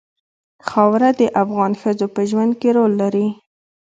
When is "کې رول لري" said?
2.59-3.27